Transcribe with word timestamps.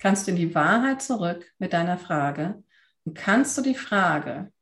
kannst 0.00 0.26
du 0.26 0.32
in 0.32 0.36
die 0.36 0.54
Wahrheit 0.54 1.02
zurück 1.02 1.52
mit 1.58 1.72
deiner 1.72 1.98
Frage 1.98 2.64
und 3.04 3.14
kannst 3.16 3.56
du 3.56 3.62
die 3.62 3.74
Frage 3.74 4.52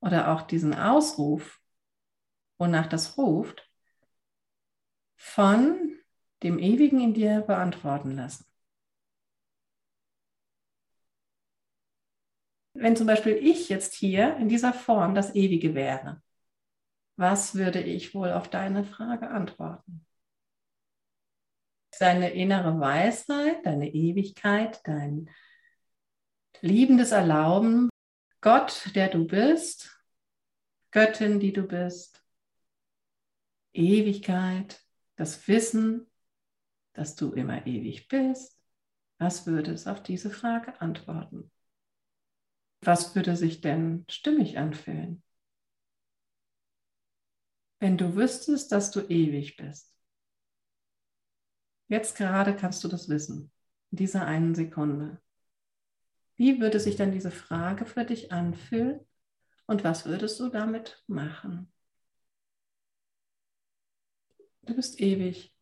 oder 0.00 0.32
auch 0.32 0.42
diesen 0.42 0.74
Ausruf, 0.74 1.60
wonach 2.58 2.86
das 2.86 3.18
ruft, 3.18 3.68
von 5.16 5.98
dem 6.42 6.58
Ewigen 6.58 7.00
in 7.00 7.12
dir 7.12 7.42
beantworten 7.42 8.12
lassen. 8.12 8.46
Wenn 12.72 12.96
zum 12.96 13.06
Beispiel 13.06 13.34
ich 13.34 13.68
jetzt 13.68 13.94
hier 13.94 14.36
in 14.36 14.48
dieser 14.48 14.72
Form 14.72 15.14
das 15.14 15.34
Ewige 15.34 15.74
wäre, 15.74 16.22
was 17.16 17.54
würde 17.54 17.82
ich 17.82 18.14
wohl 18.14 18.32
auf 18.32 18.48
deine 18.48 18.84
Frage 18.84 19.28
antworten? 19.28 20.06
Deine 22.00 22.30
innere 22.30 22.80
Weisheit, 22.80 23.66
deine 23.66 23.92
Ewigkeit, 23.92 24.80
dein 24.84 25.28
liebendes 26.62 27.12
Erlauben, 27.12 27.90
Gott, 28.40 28.90
der 28.94 29.10
du 29.10 29.26
bist, 29.26 30.02
Göttin, 30.92 31.40
die 31.40 31.52
du 31.52 31.64
bist, 31.64 32.24
Ewigkeit, 33.74 34.82
das 35.16 35.46
Wissen, 35.46 36.10
dass 36.94 37.16
du 37.16 37.32
immer 37.34 37.66
ewig 37.66 38.08
bist. 38.08 38.58
Was 39.18 39.46
würde 39.46 39.72
es 39.72 39.86
auf 39.86 40.02
diese 40.02 40.30
Frage 40.30 40.80
antworten? 40.80 41.52
Was 42.80 43.14
würde 43.14 43.36
sich 43.36 43.60
denn 43.60 44.06
stimmig 44.08 44.56
anfühlen? 44.56 45.22
Wenn 47.78 47.98
du 47.98 48.16
wüsstest, 48.16 48.72
dass 48.72 48.90
du 48.90 49.00
ewig 49.00 49.58
bist. 49.58 49.99
Jetzt 51.90 52.16
gerade 52.16 52.54
kannst 52.54 52.84
du 52.84 52.88
das 52.88 53.08
wissen, 53.08 53.50
in 53.90 53.96
dieser 53.96 54.24
einen 54.24 54.54
Sekunde. 54.54 55.20
Wie 56.36 56.60
würde 56.60 56.78
sich 56.78 56.94
dann 56.94 57.10
diese 57.10 57.32
Frage 57.32 57.84
für 57.84 58.04
dich 58.04 58.30
anfühlen 58.30 59.00
und 59.66 59.82
was 59.82 60.06
würdest 60.06 60.38
du 60.38 60.50
damit 60.50 61.02
machen? 61.08 61.72
Du 64.62 64.76
bist 64.76 65.00
ewig. 65.00 65.52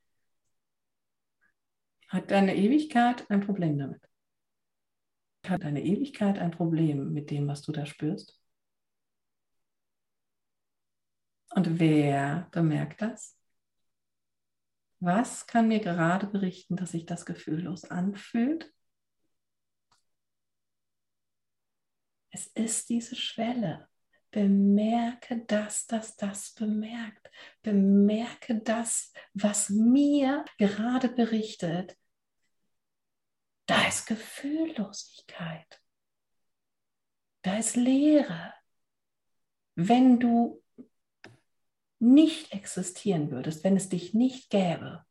Hat 2.09 2.31
deine 2.31 2.57
Ewigkeit 2.57 3.31
ein 3.31 3.41
Problem 3.41 3.79
damit? 3.79 4.03
Hat 5.47 5.63
deine 5.63 5.83
Ewigkeit 5.83 6.39
ein 6.39 6.51
Problem 6.51 7.11
mit 7.15 7.31
dem, 7.31 7.49
was 7.49 7.63
du 7.63 7.73
da 7.73 7.87
spürst? 7.87 8.39
Und 11.55 11.81
wer 11.81 12.49
bemerkt 12.51 13.01
das? 13.01 13.38
Was 15.01 15.47
kann 15.47 15.69
mir 15.69 15.81
gerade 15.81 16.27
berichten, 16.27 16.77
dass 16.77 16.91
sich 16.91 17.07
das 17.07 17.25
gefühllos 17.25 17.85
anfühlt? 17.85 18.73
Es 22.31 22.47
ist 22.49 22.89
diese 22.89 23.17
Schwelle. 23.17 23.89
Bemerke 24.31 25.45
das, 25.47 25.87
dass 25.87 26.17
das 26.17 26.53
bemerkt. 26.55 27.31
Bemerke 27.63 28.61
das, 28.61 29.13
was 29.35 29.71
mir 29.71 30.45
gerade 30.59 31.09
berichtet. 31.09 31.97
Da 33.67 33.87
ist 33.87 34.07
Gefühllosigkeit. 34.07 35.81
Da 37.43 37.59
ist 37.59 37.77
Leere. 37.77 38.53
Wenn 39.75 40.19
du 40.19 40.63
nicht 41.99 42.53
existieren 42.53 43.31
würdest, 43.31 43.65
wenn 43.65 43.77
es 43.77 43.89
dich 43.89 44.15
nicht 44.15 44.51
gäbe, 44.51 45.05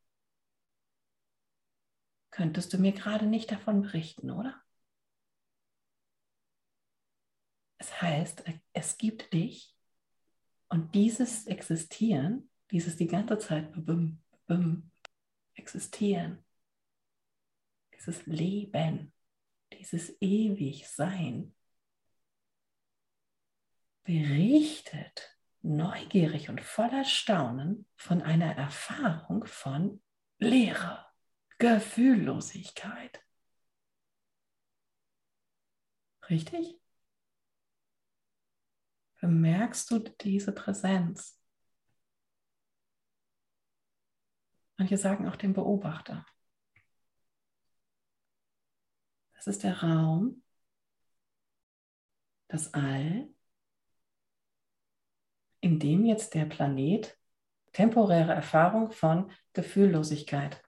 könntest 2.32 2.72
du 2.74 2.78
mir 2.78 2.92
gerade 2.92 3.26
nicht 3.26 3.52
davon 3.52 3.82
berichten, 3.82 4.32
oder? 4.32 4.62
Es 7.80 8.02
heißt, 8.02 8.44
es 8.74 8.98
gibt 8.98 9.34
dich 9.34 9.76
und 10.70 10.94
dieses 10.96 11.46
Existieren, 11.48 12.50
dieses 12.72 12.96
die 12.98 13.08
ganze 13.08 13.38
Zeit 13.38 13.72
bim, 13.74 14.22
bim, 14.46 14.92
existieren, 15.54 16.46
dieses 17.94 18.26
Leben, 18.26 19.14
dieses 19.74 20.16
Ewigsein 20.22 21.56
berichtet 24.04 25.37
neugierig 25.62 26.50
und 26.50 26.62
voller 26.62 27.04
Staunen 27.04 27.88
von 27.96 28.22
einer 28.22 28.56
Erfahrung 28.56 29.46
von 29.46 30.02
Leere, 30.40 31.06
Gefühllosigkeit. 31.58 33.24
Richtig? 36.30 36.80
Bemerkst 39.20 39.90
du 39.90 40.00
diese 40.00 40.52
Präsenz? 40.52 41.42
Manche 44.78 44.98
sagen 44.98 45.28
auch 45.28 45.36
den 45.36 45.54
Beobachter. 45.54 46.26
Das 49.34 49.48
ist 49.48 49.64
der 49.64 49.82
Raum, 49.82 50.44
das 52.48 52.74
All, 52.74 53.30
in 55.68 55.80
dem 55.80 56.06
jetzt 56.06 56.34
der 56.34 56.46
Planet 56.46 57.18
temporäre 57.74 58.32
Erfahrung 58.32 58.90
von 58.90 59.30
Gefühllosigkeit 59.52 60.64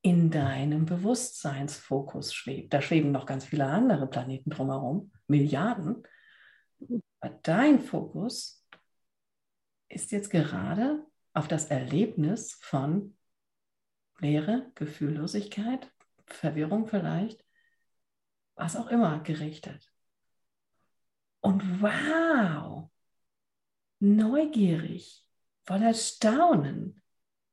in 0.00 0.32
deinem 0.32 0.84
Bewusstseinsfokus 0.84 2.34
schwebt. 2.34 2.74
Da 2.74 2.82
schweben 2.82 3.12
noch 3.12 3.24
ganz 3.24 3.44
viele 3.44 3.66
andere 3.66 4.08
Planeten 4.08 4.50
drumherum, 4.50 5.12
Milliarden. 5.28 6.02
Aber 7.20 7.38
dein 7.44 7.78
Fokus 7.78 8.66
ist 9.88 10.10
jetzt 10.10 10.30
gerade 10.30 11.06
auf 11.34 11.46
das 11.46 11.66
Erlebnis 11.66 12.58
von 12.60 13.16
Leere, 14.18 14.72
Gefühllosigkeit, 14.74 15.88
Verwirrung 16.26 16.88
vielleicht, 16.88 17.44
was 18.56 18.74
auch 18.74 18.88
immer 18.88 19.20
gerichtet. 19.20 19.92
Und 21.40 21.80
wow, 21.80 22.91
neugierig, 24.02 25.24
voller 25.64 25.94
Staunen 25.94 27.00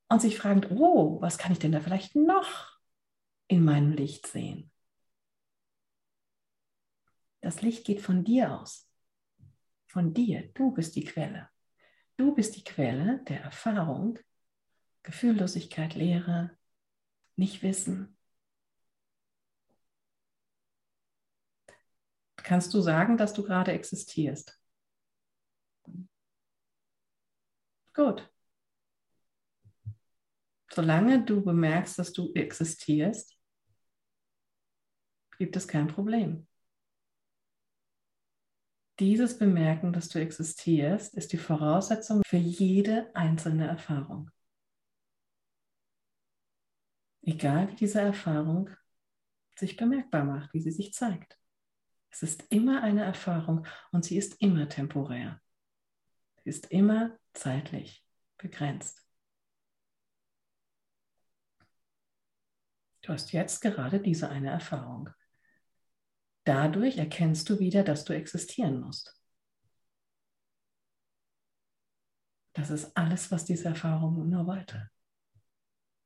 und 0.10 0.22
sich 0.22 0.38
fragend, 0.38 0.72
oh, 0.72 1.22
was 1.22 1.38
kann 1.38 1.52
ich 1.52 1.60
denn 1.60 1.72
da 1.72 1.80
vielleicht 1.80 2.16
noch 2.16 2.80
in 3.48 3.64
meinem 3.64 3.94
Licht 3.94 4.28
sehen? 4.28 4.72
Das 7.42 7.62
Licht 7.62 7.86
geht 7.86 8.02
von 8.02 8.24
dir 8.24 8.60
aus. 8.60 8.90
Von 9.88 10.14
dir. 10.14 10.50
Du 10.54 10.72
bist 10.72 10.96
die 10.96 11.06
Quelle. 11.06 11.50
Du 12.18 12.34
bist 12.36 12.56
die 12.56 12.64
Quelle 12.64 13.24
der 13.30 13.42
Erfahrung, 13.42 14.20
Gefühllosigkeit, 15.04 15.96
Leere, 15.96 16.58
Nichtwissen. 17.36 18.18
Kannst 22.36 22.74
du 22.74 22.82
sagen, 22.82 23.18
dass 23.18 23.34
du 23.34 23.44
gerade 23.44 23.72
existierst? 23.72 24.60
Gut. 28.00 28.32
Solange 30.72 31.26
du 31.26 31.44
bemerkst, 31.44 32.00
dass 32.00 32.14
du 32.14 32.32
existierst, 32.34 33.38
gibt 35.38 35.58
es 35.58 35.68
kein 35.68 35.88
Problem. 35.88 36.48
Dieses 39.00 39.38
Bemerken, 39.38 39.92
dass 39.92 40.08
du 40.08 40.18
existierst, 40.18 41.14
ist 41.14 41.34
die 41.34 41.38
Voraussetzung 41.38 42.22
für 42.26 42.38
jede 42.38 43.14
einzelne 43.14 43.68
Erfahrung. 43.68 44.32
Egal 47.22 47.70
wie 47.70 47.76
diese 47.76 48.00
Erfahrung 48.00 48.70
sich 49.58 49.76
bemerkbar 49.76 50.24
macht, 50.24 50.54
wie 50.54 50.62
sie 50.62 50.72
sich 50.72 50.94
zeigt. 50.94 51.38
Es 52.10 52.24
ist 52.24 52.46
immer 52.50 52.82
eine 52.82 53.04
Erfahrung 53.04 53.68
und 53.92 54.06
sie 54.06 54.16
ist 54.16 54.42
immer 54.42 54.70
temporär. 54.70 55.42
Ist 56.50 56.72
immer 56.72 57.16
zeitlich 57.34 58.04
begrenzt. 58.40 59.08
Du 63.04 63.14
hast 63.14 63.34
jetzt 63.34 63.62
gerade 63.62 64.02
diese 64.02 64.30
eine 64.30 64.50
Erfahrung. 64.50 65.12
Dadurch 66.46 66.98
erkennst 66.98 67.48
du 67.52 67.60
wieder, 67.60 67.84
dass 67.84 68.04
du 68.04 68.14
existieren 68.14 68.80
musst. 68.80 69.16
Das 72.54 72.72
ist 72.72 72.98
alles, 72.98 73.30
was 73.30 73.46
diese 73.46 73.68
Erfahrung 73.68 74.28
nur 74.28 74.48
wollte. 74.48 74.90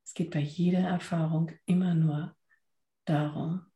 Es 0.04 0.14
geht 0.14 0.32
bei 0.32 0.42
jeder 0.42 0.90
Erfahrung 0.90 1.54
immer 1.64 1.96
nur 1.96 2.36
darum, 3.06 3.72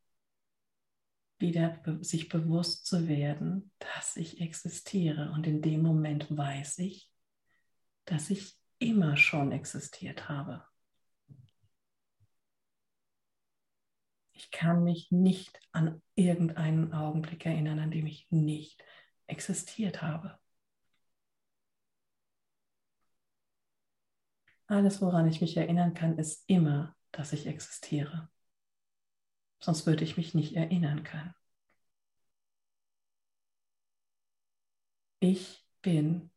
wieder 1.39 1.81
sich 2.01 2.29
bewusst 2.29 2.85
zu 2.85 3.07
werden, 3.07 3.71
dass 3.79 4.15
ich 4.17 4.41
existiere. 4.41 5.31
Und 5.31 5.45
in 5.47 5.61
dem 5.61 5.81
Moment 5.81 6.35
weiß 6.35 6.79
ich, 6.79 7.11
dass 8.05 8.29
ich 8.29 8.57
immer 8.79 9.17
schon 9.17 9.51
existiert 9.51 10.29
habe. 10.29 10.65
Ich 14.31 14.51
kann 14.51 14.83
mich 14.83 15.11
nicht 15.11 15.59
an 15.71 16.01
irgendeinen 16.15 16.93
Augenblick 16.93 17.45
erinnern, 17.45 17.79
an 17.79 17.91
dem 17.91 18.05
ich 18.05 18.27
nicht 18.29 18.83
existiert 19.25 20.01
habe. 20.01 20.37
Alles, 24.67 25.01
woran 25.01 25.27
ich 25.27 25.41
mich 25.41 25.55
erinnern 25.57 25.93
kann, 25.93 26.17
ist 26.17 26.43
immer, 26.47 26.95
dass 27.11 27.33
ich 27.33 27.47
existiere. 27.47 28.29
Sonst 29.59 29.85
würde 29.85 30.03
ich 30.03 30.17
mich 30.17 30.33
nicht 30.33 30.55
erinnern 30.55 31.03
können. 31.03 31.33
Ich 35.19 35.65
bin, 35.81 36.31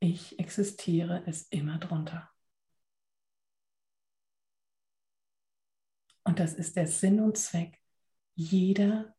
ich 0.00 0.38
existiere, 0.38 1.18
ist 1.26 1.52
immer 1.52 1.78
drunter. 1.78 2.30
Und 6.24 6.40
das 6.40 6.54
ist 6.54 6.76
der 6.76 6.86
Sinn 6.86 7.20
und 7.20 7.36
Zweck 7.36 7.78
jeder 8.34 9.14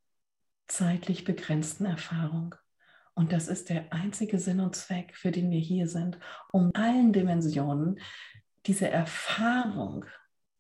zeitlich 0.68 1.24
begrenzten 1.24 1.86
Erfahrung. 1.86 2.56
Und 3.14 3.32
das 3.32 3.48
ist 3.48 3.70
der 3.70 3.94
einzige 3.94 4.40
Sinn 4.40 4.60
und 4.60 4.76
Zweck, 4.76 5.16
für 5.16 5.32
den 5.32 5.52
wir 5.52 5.60
hier 5.60 5.88
sind, 5.88 6.20
um 6.52 6.72
allen 6.74 7.14
Dimensionen 7.14 8.00
diese 8.66 8.90
Erfahrung 8.90 10.06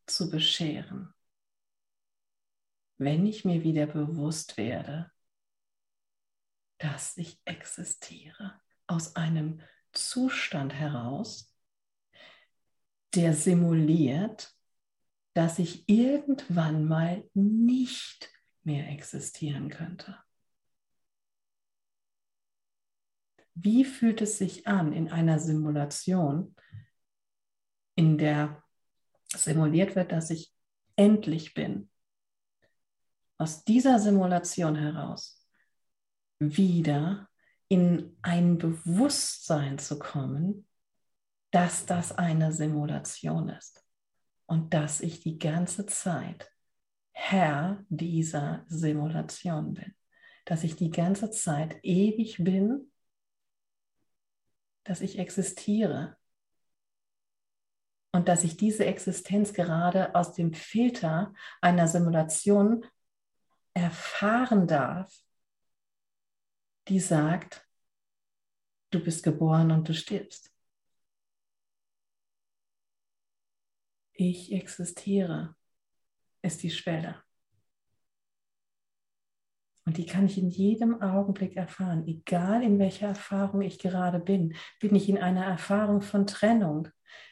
zu 0.06 0.30
bescheren. 0.30 1.15
Wenn 2.98 3.26
ich 3.26 3.46
mir 3.46 3.64
wieder 3.64 3.88
bewusst 3.88 4.58
werde, 4.58 5.12
dass 6.78 7.18
ich 7.18 7.40
existiere 7.46 8.60
aus 8.88 9.16
einem 9.16 9.62
Zustand 9.92 10.74
heraus, 10.74 11.54
der 13.14 13.34
simuliert, 13.34 14.54
dass 15.34 15.60
ich 15.60 15.88
irgendwann 15.90 16.86
mal 16.86 17.30
nicht 17.34 18.30
mehr 18.64 18.90
existieren 18.90 19.70
könnte. 19.70 20.18
Wie 23.54 23.86
fühlt 23.86 24.22
es 24.22 24.38
sich 24.38 24.68
an 24.68 24.92
in 24.92 25.10
einer 25.10 25.40
Simulation, 25.40 26.56
in 27.96 28.18
der 28.18 28.64
simuliert 29.34 29.96
wird, 29.96 30.12
dass 30.12 30.30
ich 30.30 30.54
endlich 30.98 31.54
bin? 31.54 31.90
Aus 33.38 33.64
dieser 33.64 34.00
Simulation 34.00 34.76
heraus 34.76 35.46
wieder 36.40 37.30
in 37.68 38.18
ein 38.22 38.58
Bewusstsein 38.58 39.78
zu 39.80 40.00
kommen, 40.00 40.68
dass 41.52 41.86
das 41.86 42.12
eine 42.12 42.52
Simulation 42.52 43.50
ist 43.50 43.84
und 44.46 44.74
dass 44.74 45.02
ich 45.02 45.22
die 45.22 45.40
ganze 45.40 45.86
Zeit 45.86 46.52
Herr 47.12 47.84
dieser 47.90 48.66
Simulation 48.68 49.74
bin, 49.74 49.96
dass 50.44 50.64
ich 50.64 50.76
die 50.76 50.92
ganze 50.92 51.32
Zeit 51.32 51.78
ewig 51.82 52.44
bin, 52.44 52.92
dass 54.84 55.02
ich 55.02 55.18
existiere 55.18 56.18
und 58.12 58.28
dass 58.28 58.44
ich 58.44 58.58
diese 58.58 58.86
Existenz 58.86 59.54
gerade 59.54 60.14
aus 60.14 60.34
dem 60.34 60.54
Filter 60.54 61.34
einer 61.62 61.88
Simulation 61.88 62.86
erfahren 63.76 64.68
darf, 64.68 65.14
die 66.88 67.00
sagt, 67.00 67.68
du 68.90 69.04
bist 69.04 69.24
geboren 69.24 69.72
und 69.72 69.88
du 69.88 69.94
stirbst. 69.94 70.52
Ich 74.14 74.52
existiere, 74.54 75.56
ist 76.42 76.64
die 76.64 76.72
Schwelle. 76.72 77.22
Und 79.84 79.98
die 79.98 80.06
kann 80.06 80.26
ich 80.26 80.38
in 80.38 80.50
jedem 80.50 81.02
Augenblick 81.02 81.58
erfahren, 81.58 82.08
egal 82.08 82.64
in 82.64 82.80
welcher 82.80 83.10
Erfahrung 83.10 83.62
ich 83.62 83.78
gerade 83.78 84.20
bin. 84.20 84.56
Bin 84.80 84.96
ich 84.96 85.10
in 85.10 85.20
einer 85.20 85.46
Erfahrung 85.46 86.02
von 86.02 86.26
Trennung, 86.26 86.88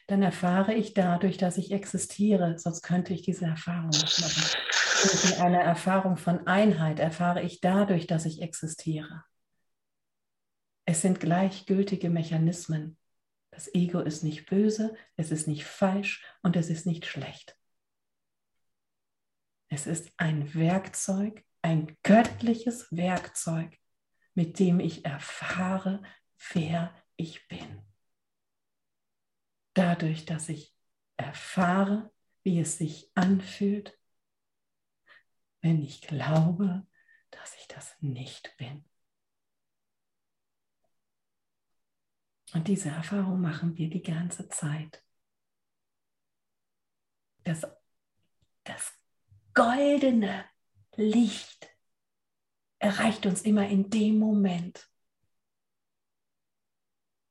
dann 0.06 0.22
erfahre 0.22 0.74
ich 0.74 0.94
dadurch, 0.94 1.36
dass 1.36 1.56
ich 1.56 1.72
existiere, 1.72 2.58
sonst 2.58 2.82
könnte 2.82 3.12
ich 3.14 3.22
diese 3.22 3.46
Erfahrung 3.46 3.88
nicht 3.88 4.20
machen. 4.20 4.93
In 5.04 5.40
einer 5.42 5.60
Erfahrung 5.60 6.16
von 6.16 6.46
Einheit, 6.46 6.98
erfahre 6.98 7.42
ich 7.42 7.60
dadurch, 7.60 8.06
dass 8.06 8.24
ich 8.24 8.40
existiere. 8.40 9.24
Es 10.86 11.02
sind 11.02 11.20
gleichgültige 11.20 12.10
Mechanismen. 12.10 12.98
Das 13.50 13.72
Ego 13.74 14.00
ist 14.00 14.24
nicht 14.24 14.46
böse, 14.46 14.96
es 15.16 15.30
ist 15.30 15.46
nicht 15.46 15.64
falsch 15.64 16.24
und 16.42 16.56
es 16.56 16.70
ist 16.70 16.86
nicht 16.86 17.06
schlecht. 17.06 17.56
Es 19.68 19.86
ist 19.86 20.12
ein 20.16 20.54
Werkzeug, 20.54 21.44
ein 21.62 21.96
göttliches 22.02 22.90
Werkzeug, 22.90 23.78
mit 24.34 24.58
dem 24.58 24.80
ich 24.80 25.04
erfahre, 25.04 26.02
wer 26.52 26.94
ich 27.16 27.46
bin. 27.48 27.82
Dadurch, 29.74 30.24
dass 30.24 30.48
ich 30.48 30.74
erfahre, 31.16 32.12
wie 32.42 32.60
es 32.60 32.78
sich 32.78 33.10
anfühlt, 33.14 33.98
wenn 35.64 35.80
ich 35.80 36.02
glaube, 36.02 36.86
dass 37.30 37.56
ich 37.56 37.66
das 37.68 37.96
nicht 38.00 38.54
bin. 38.58 38.84
Und 42.52 42.68
diese 42.68 42.90
Erfahrung 42.90 43.40
machen 43.40 43.74
wir 43.78 43.88
die 43.88 44.02
ganze 44.02 44.46
Zeit. 44.50 45.02
Das, 47.44 47.66
das 48.64 48.92
goldene 49.54 50.44
Licht 50.96 51.74
erreicht 52.78 53.24
uns 53.24 53.40
immer 53.40 53.66
in 53.66 53.88
dem 53.88 54.18
Moment, 54.18 54.86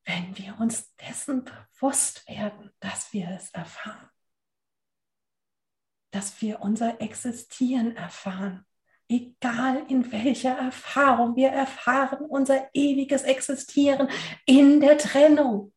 wenn 0.05 0.35
wir 0.39 0.59
uns 0.59 0.95
dessen 0.95 1.45
bewusst 1.45 2.27
werden, 2.27 2.71
dass 2.79 3.13
wir 3.13 3.29
es 3.29 3.51
erfahren, 3.51 4.09
dass 6.13 6.41
wir 6.41 6.61
unser 6.61 7.01
Existieren 7.01 7.95
erfahren 7.95 8.65
egal 9.13 9.85
in 9.89 10.11
welcher 10.11 10.57
Erfahrung, 10.57 11.35
wir 11.35 11.49
erfahren 11.49 12.25
unser 12.25 12.69
ewiges 12.73 13.23
Existieren 13.23 14.09
in 14.45 14.79
der 14.79 14.97
Trennung, 14.97 15.73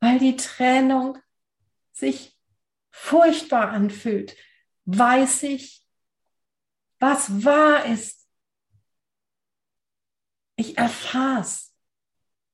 weil 0.00 0.18
die 0.18 0.36
Trennung 0.36 1.18
sich 1.92 2.38
furchtbar 2.90 3.70
anfühlt, 3.70 4.36
weiß 4.84 5.44
ich, 5.44 5.84
was 6.98 7.44
wahr 7.44 7.86
ist. 7.86 8.28
Ich 10.56 10.76
erfahre 10.76 11.40
es. 11.40 11.74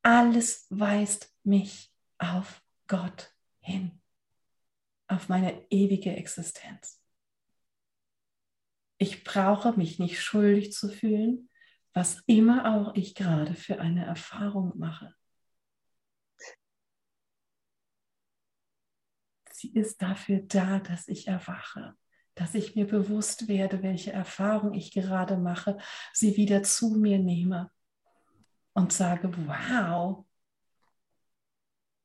Alles 0.03 0.67
weist 0.71 1.35
mich 1.43 1.93
auf 2.19 2.63
Gott 2.87 3.35
hin, 3.59 4.01
auf 5.09 5.29
meine 5.29 5.71
ewige 5.71 6.15
Existenz. 6.17 7.01
Ich 8.99 9.25
brauche 9.25 9.73
mich 9.73 9.99
nicht 9.99 10.23
schuldig 10.23 10.73
zu 10.73 10.89
fühlen, 10.89 11.49
was 11.93 12.23
immer 12.27 12.75
auch 12.75 12.95
ich 12.95 13.15
gerade 13.15 13.55
für 13.55 13.81
eine 13.81 14.05
Erfahrung 14.05 14.73
mache. 14.77 15.15
Sie 19.53 19.73
ist 19.73 20.03
dafür 20.03 20.41
da, 20.41 20.81
dass 20.81 21.09
ich 21.09 21.29
erwache, 21.29 21.97
dass 22.35 22.55
ich 22.55 22.77
mir 22.77 22.87
bewusst 22.87 23.49
werde, 23.49 23.83
welche 23.83 24.13
Erfahrung 24.13 24.75
ich 24.75 24.93
gerade 24.93 25.39
mache, 25.39 25.79
sie 26.13 26.37
wieder 26.37 26.63
zu 26.63 26.91
mir 26.91 27.19
nehme 27.19 27.71
und 28.75 28.93
sage, 28.93 29.33
wow, 29.47 30.27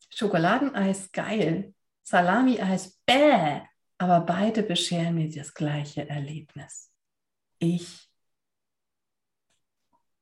Schokoladeneis 0.10 1.12
geil, 1.12 1.74
Salami-Eis 2.03 3.00
bäh, 3.05 3.62
aber 3.98 4.22
beide 4.22 4.63
bescheren 4.63 5.15
mir 5.15 5.29
das 5.29 5.53
gleiche 5.53 6.08
Erlebnis. 6.10 6.91
Ich 7.60 8.10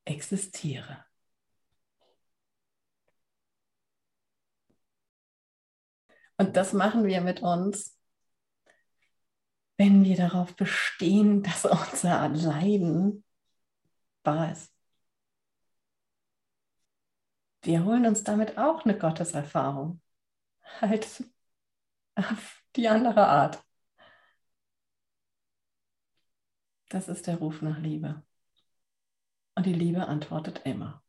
existiere. 0.05 1.05
Und 6.37 6.55
das 6.55 6.73
machen 6.73 7.05
wir 7.05 7.21
mit 7.21 7.41
uns, 7.41 7.97
wenn 9.77 10.03
wir 10.03 10.15
darauf 10.15 10.55
bestehen, 10.55 11.43
dass 11.43 11.65
unser 11.65 12.29
Leiden 12.29 13.23
wahr 14.23 14.51
ist. 14.51 14.73
Wir 17.61 17.83
holen 17.83 18.05
uns 18.05 18.23
damit 18.23 18.57
auch 18.57 18.85
eine 18.85 18.97
Gotteserfahrung. 18.97 20.01
Halt 20.81 21.23
auf 22.19 22.63
die 22.75 22.87
andere 22.87 23.27
Art. 23.27 23.63
Das 26.89 27.07
ist 27.07 27.27
der 27.27 27.37
Ruf 27.37 27.61
nach 27.61 27.79
Liebe. 27.79 28.23
Und 29.55 29.65
die 29.65 29.73
Liebe 29.73 30.07
antwortet 30.07 30.61
immer. 30.65 31.03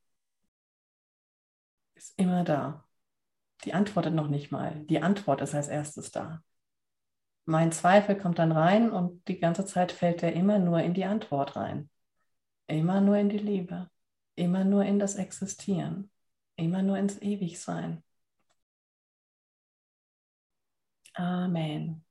Ist 1.95 2.19
immer 2.19 2.45
da. 2.45 2.87
Die 3.65 3.75
antwortet 3.75 4.15
noch 4.15 4.29
nicht 4.29 4.51
mal. 4.51 4.85
Die 4.87 5.03
Antwort 5.03 5.41
ist 5.41 5.55
als 5.55 5.69
erstes 5.69 6.11
da. 6.11 6.43
mein 7.45 7.73
Zweifel 7.73 8.17
kommt 8.17 8.39
dann 8.39 8.53
rein 8.53 8.91
und 8.91 9.27
die 9.29 9.39
ganze 9.39 9.65
Zeit 9.65 9.93
fällt 9.93 10.23
er 10.23 10.33
immer 10.35 10.59
nur 10.59 10.81
in 10.81 10.95
die 10.95 11.05
Antwort 11.05 11.57
rein. 11.57 11.91
Immer 12.67 13.01
nur 13.01 13.17
in 13.17 13.29
die 13.29 13.39
Liebe. 13.39 13.91
Immer 14.37 14.65
nur 14.65 14.85
in 14.85 14.99
das 14.99 15.17
Existieren. 15.17 16.11
Immer 16.57 16.83
nur 16.83 16.99
ins 16.99 17.21
Ewigsein. 17.21 18.05
Amen. 21.21 22.03